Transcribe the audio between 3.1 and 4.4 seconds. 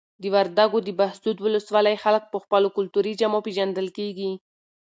جامو پیژندل کیږي.